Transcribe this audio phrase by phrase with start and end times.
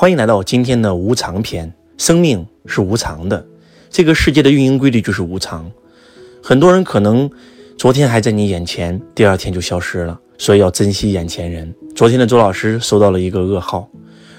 [0.00, 1.70] 欢迎来到今天的无常篇。
[1.98, 3.44] 生命是无常的，
[3.90, 5.70] 这个世界的运营规律就是无常。
[6.42, 7.30] 很多人可能
[7.76, 11.70] 昨天还在你眼前，第二天就消失了，所以要珍惜眼前人。
[11.94, 13.86] 昨天的周老师收到了一个噩耗，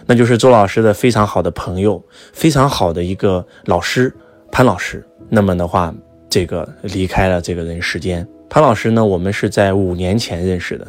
[0.08, 2.04] 那就是周老师的非常好的朋友，
[2.34, 4.12] 非常好的一个老师
[4.52, 5.06] 潘老师。
[5.30, 5.94] 那么的话，
[6.28, 8.28] 这个离开了这个人世间。
[8.50, 10.88] 潘老师呢，我们是在五年前认识的，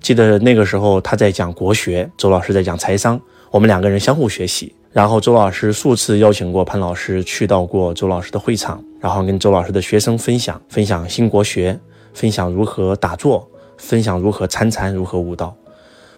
[0.00, 3.20] 记得那个时候他在讲国学，周老师在讲财商。
[3.50, 11.80] 我们两个人相互学习，然后周老师数次邀请过潘老师去到过周老师的会场，然后跟周老师的学生分享分享新国学，
[12.12, 15.56] 分享如何打坐，分享如何参禅，如何悟道。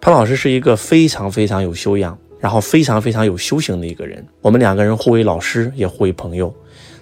[0.01, 4.25] 潘老师是一个非常非常有修养，然后非常非常有修行的一个人。
[4.41, 6.53] 我们两个人互为老师，也互为朋友，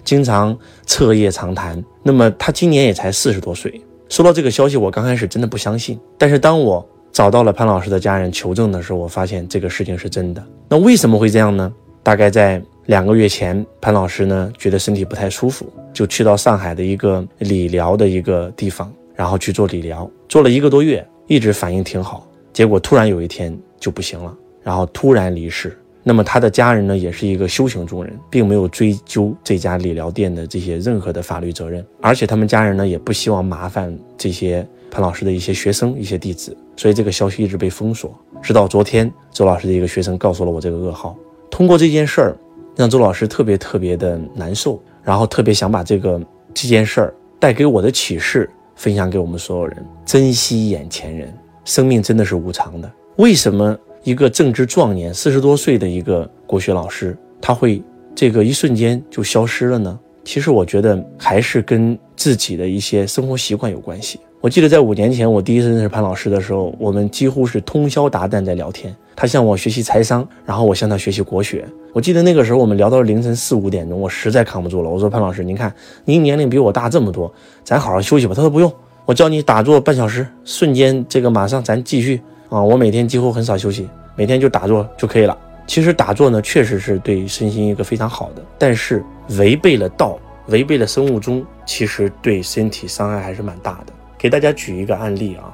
[0.04, 0.56] 经常
[0.86, 1.82] 彻夜长谈。
[2.04, 3.82] 那么他今年也才四十多岁。
[4.10, 6.86] 收到这个消息，我刚开始真的不相信，但是当我。
[7.12, 10.42] 找到了潘老师的家人求证的时候，我发现这个事情是真的。
[10.68, 11.70] 那为什么会这样呢？
[12.04, 22.24] 大概在两个月前，潘老师呢觉得身体不太舒服，就去到上海的一个理疗的一个地方，然后去做理疗，做了一个多月，一直反应挺好。
[22.52, 25.76] 结果突然有一天就不行了，然后突然离世。
[26.02, 36.56] 那么他的家人呢，也是一个修行中人，并没有追究这家理疗店的这些任何的法律责任，而且他们家人呢也不希望麻烦这些潘老师的一些学生、一些弟子。
[36.76, 41.14] 所以这个消息一直被封锁，直到昨天，周老师的一个学生告诉了我这个噩耗。
[41.50, 42.36] 通过这件事儿，
[42.74, 46.18] 让周老师特别特别的难受，然后特别想把这个
[46.54, 51.30] 这件事儿带给我的启示分享给我们所有人：珍惜眼前人，
[51.66, 52.90] 生命真的是无常的。
[53.16, 57.82] 为什么一个正值壮年、四十多岁的一个国学老师，他会
[58.14, 59.98] 这个一瞬间就消失了呢？
[60.24, 64.20] 其实我觉得还是跟自己的一些生活习惯有关系。
[64.40, 68.94] 我记得在五年前，我第一次认识潘老师的时候，我们几乎是通宵达旦在聊天。
[69.14, 71.66] 他向我学习财商，然后我向他学习国学。
[71.92, 74.88] 我记得那个时候我们聊到凌晨四五点钟，我实在扛不住了。
[74.88, 75.74] 我说：“潘老师，您看
[76.06, 77.30] 您年龄比我大这么多，
[77.62, 78.72] 咱好好休息吧。”他说：“不用，
[79.04, 82.60] 我教你打坐半小时，瞬间这个马上咱继续啊！
[82.60, 85.36] 我每天几乎很少休息，每天就打坐就可以了。
[85.66, 89.02] 其实打坐呢，确实是对身心一个非常好的，但是
[89.38, 90.18] 违背了道，
[90.48, 95.44] 违背了生物钟，其实对身体伤害还是蛮大的。”给大家举一个案例啊，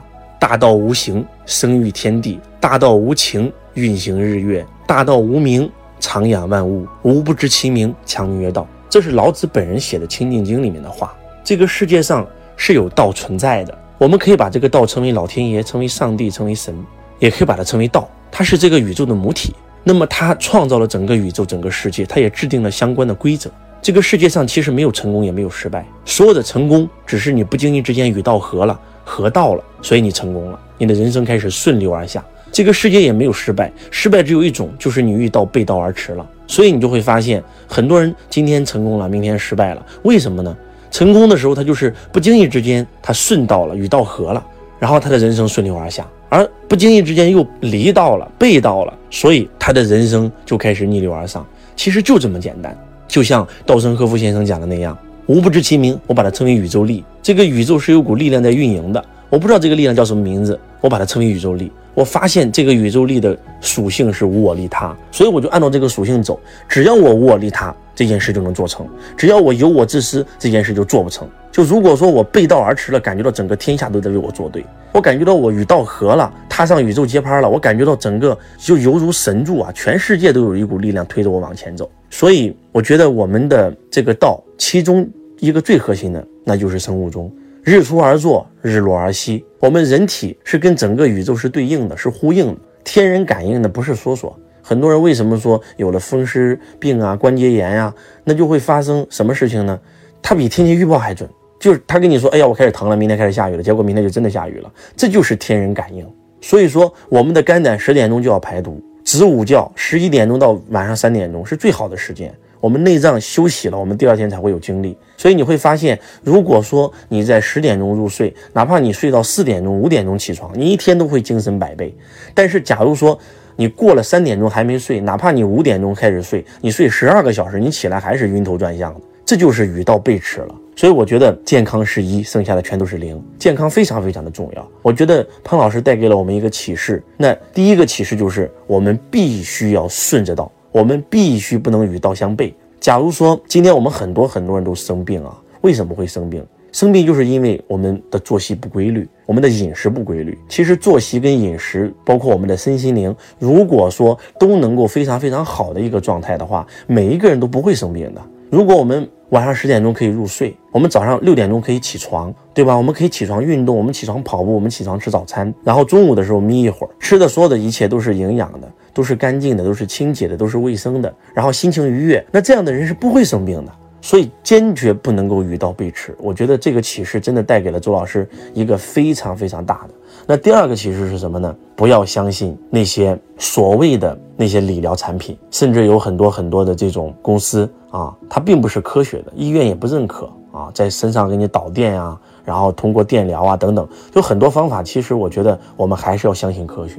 [0.41, 5.71] 大道无形，生育天地；大道无情，运行日月；大道无名，
[6.01, 6.87] 长养万物。
[7.03, 8.67] 无不知其名，强名曰道。
[8.89, 11.15] 这是老子本人写的《清净经》里面的话。
[11.45, 12.27] 这个世界上
[12.57, 16.75] 是有道存在的，我们可以把这个道称为老天爷，称为上帝，称为神，
[17.19, 18.07] 也可以把它称为道。
[18.31, 23.51] 它是这个宇宙的母体，那么它创造了整个宇宙，整个世界，它也制定了相关的规则。
[23.81, 25.87] 这个世界上其实没有成功，也没有失败。
[26.05, 32.23] 所有的成功，只是你不经意之间与道合了，合道了，所以你成功了，你的人生开始顺流而下。
[32.53, 36.27] 这个世界也没有失败，失败只有一种，就是你遇到背道而驰了。
[36.47, 39.87] 所以你就会发现，很多人今天成功了，明天失败了。
[40.03, 40.55] 为什么呢？
[40.91, 44.45] 成功的时候，他就是不经意之间他顺道了，与道合了，
[44.79, 51.47] 然后他的人生顺流而下；而不经意之间又离道了，背道了，所以他的人生就开始逆流而上。
[51.75, 52.77] 其实就这么简单。
[53.07, 54.97] 就像稻盛和夫先生讲的那样，
[55.27, 57.05] 无不知其名，我把它称为宇宙力。
[57.23, 61.71] 这个宇宙是有股力量在运营的，我不知道这个力量叫什么名字，我把它称为宇宙力。
[61.97, 66.39] 我发现这个宇宙力的属性是无我利他，所以我就按照这个属性走。
[66.69, 68.85] 只要我无我利他，这件事就能做成；
[69.17, 71.27] 只要我有我自私，这件事就做不成。
[71.51, 74.63] 就如果说我背道而驰了，感觉到整个天下都在为我作对，
[74.93, 81.91] 我感觉到我与道合了，踏上宇宙接拍了，我感觉到整个就犹如神助啊，全世界都有一股力量推着我往前走。
[82.11, 85.09] 所以我觉得我们的这个道，其中
[85.39, 87.33] 一个最核心的，那就是生物钟。
[87.67, 89.45] 日出而作，日落而息。
[89.59, 92.61] 我们人体是跟整个宇宙是对应的，是呼应的。
[92.85, 94.39] 天人感应的不是说说。
[94.63, 99.77] 很多人为什么说有了风湿病啊、关节炎呀，那就会发生什么事情呢？
[100.23, 101.29] 它比天气预报还准。
[101.59, 104.73] 就是他跟你说，哎呀，我开始疼了，明天开始下雨了，结果明天就真的下雨了。
[104.97, 106.09] 这就是天人感应。
[106.41, 112.33] 所以说，我们的肝胆十点钟就要排毒，子午觉十一点钟到晚上三点钟是最好的时间。
[112.67, 114.97] 我们内脏休息了，我们第二天才会有精力。
[115.17, 121.95] 所以你会发现，如果说你在十点钟入睡，哪怕你睡到四点钟、五点钟起床，你一天都会精神百倍。
[122.35, 123.17] 但是，假如说
[123.55, 130.55] 你过了三点钟还没睡，哪怕你五点钟开始睡，你睡十二个小时，你起来还是晕头转向的，这就是与道背驰了。
[130.75, 133.23] 所以，我觉得健康是一，剩下的全都是零。
[133.39, 134.69] 健康非常非常的重要。
[134.83, 137.01] 我觉得潘老师带给了我们一个启示。
[137.17, 140.51] 那第一个启示就是，我们必须要顺着道。
[140.73, 142.53] 我们必须不能与道相悖。
[142.81, 146.45] 假如说今天我们很多很多人都生病啊，为什么会生病？
[146.73, 150.39] 生病就是因为我们的作息不规律，我们的饮食不规律。
[150.47, 158.21] 其实作息跟饮食，包括我们的身心灵，如果说都能够非常非常好的一个状态的话，每一个人都不会生病的。
[158.51, 162.77] 如果我们晚上十点钟可以入睡，我们早上六点钟可以起床，对吧？
[162.77, 173.73] 我们可以起床运动，我们起床跑步，我们起床吃早餐，然后中午的时候眯一会儿，吃的所有的一切都是营养的，都是干净的，都是清洁的，都是卫生的，然后心情愉悦，那这样的人是不会生病的。
[174.01, 176.17] 所以坚决不能够与道背驰。
[176.19, 179.95] 我觉得这个启示真的带给了周老师一个非常非常大的。
[180.27, 181.55] 那第二个启示是什么呢？
[181.75, 194.85] 不要相信那些所谓的那些理疗产品，甚至有很多很多的这种公司啊，它并不是科学的，医院也不认可啊，在身上给你导电啊，然后通过电疗啊等等，就很多方法。
[194.85, 196.97] 其实我觉得我们还是要相信科学。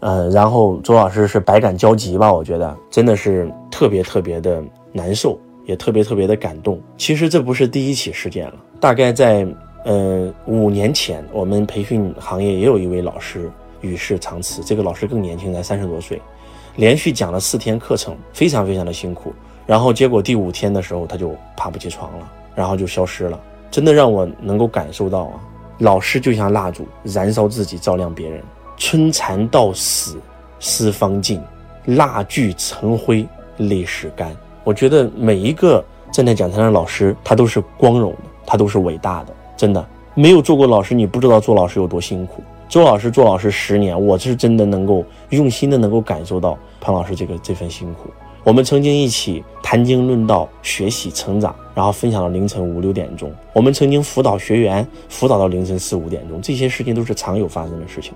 [0.00, 2.32] 呃，然后周老师是百感交集吧？
[2.32, 4.62] 我觉得真的是特别特别的
[4.92, 5.38] 难受。
[5.66, 6.80] 也特别特别的感动。
[6.96, 9.46] 其实这不是第一起事件了，大概在
[9.84, 13.50] 呃五年前，我们培训行业也有一位老师
[13.82, 14.62] 与世长辞。
[14.64, 16.22] 这个老师更年轻，才三十多岁，
[16.76, 19.30] 连续讲了四天课程，非常非常的辛苦。
[19.66, 23.38] 然后结果第五天的时候，他就爬不起床了，然后就消失了。
[23.70, 25.40] 真的让我能够感受到啊，
[25.80, 28.42] 老师就像蜡烛，燃烧自己，照亮别人。
[28.78, 30.16] 春蚕到死
[30.60, 31.40] 丝方尽，
[31.84, 33.26] 蜡炬成灰
[33.58, 34.34] 泪始干。
[34.64, 39.34] 我觉得每一个站在讲台上的老师，他都是光荣的，他都是伟大的。
[39.56, 39.84] 真的，
[40.14, 42.42] 没有做过老师，你不知道做老师有多辛苦。
[42.68, 48.10] 周老师做老师十年，我是真的能够用心的能够感受到潘老师这个这份辛苦。
[48.44, 53.32] 我们曾经一起谈经论道、学习成长，然后分享到凌晨五六点钟。
[53.52, 58.12] 我们曾经辅导学员，辅导到凌晨四五点钟，这些事情都是常有发生的事情。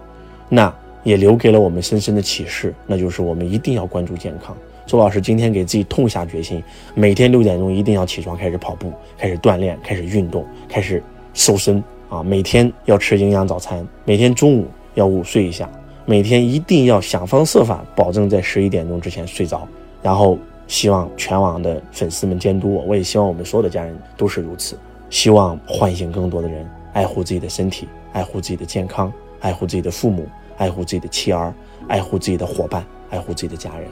[0.54, 0.70] 那
[1.02, 4.54] 也留给了我们深深的启示，那就是我们一定要关注健康。
[4.84, 6.62] 周老师今天给自己痛下决心，
[6.94, 11.02] 每天六点钟一定要起床，开始跑步，开始锻炼，开始运动，开始
[11.32, 12.22] 瘦身啊！
[12.22, 15.66] 每天要吃营养早餐，每天中午要午睡一下，
[16.04, 19.66] 每天一定要想方设法保证在十一点钟之前睡着。
[20.02, 24.78] 然后希望全网的粉丝们监督我，我也希望我们所有的家人都是如此。
[25.08, 29.10] 希望唤醒更多的人爱护自己的身体，爱护自己的健康，
[29.40, 30.26] 爱护自己的父母，
[30.62, 31.52] 爱护自己的妻儿，
[31.88, 33.88] 爱护自己的伙伴，爱护自己的家人。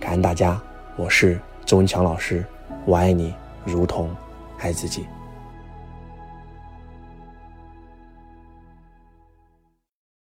[0.00, 0.60] 感恩大家，
[0.96, 2.44] 我是周文强老师，
[2.84, 3.32] 我爱你
[3.64, 4.10] 如同
[4.58, 5.06] 爱自己。